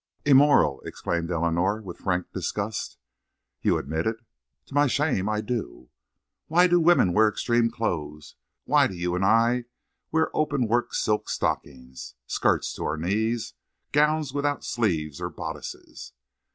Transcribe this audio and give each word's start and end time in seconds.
"Immoral!" 0.25 0.81
exclaimed 0.83 1.29
Eleanor 1.29 1.79
with 1.79 1.99
frank 1.99 2.25
disgust. 2.33 2.97
"You 3.61 3.77
admit 3.77 4.07
it?" 4.07 4.15
"To 4.65 4.73
my 4.73 4.87
shame, 4.87 5.29
I 5.29 5.41
do." 5.41 5.89
"Why 6.47 6.65
do 6.65 6.79
women 6.79 7.13
wear 7.13 7.29
extreme 7.29 7.69
clothes? 7.69 8.35
Why 8.63 8.87
do 8.87 8.95
you 8.95 9.13
and 9.13 9.23
I 9.23 9.65
wear 10.11 10.35
open 10.35 10.67
work 10.67 10.95
silk 10.95 11.29
stockings, 11.29 12.15
skirts 12.25 12.73
to 12.73 12.83
our 12.83 12.97
knees, 12.97 13.53
gowns 13.91 14.33
without 14.33 14.63
sleeves 14.63 15.21
or 15.21 15.29
bodices?" 15.29 16.13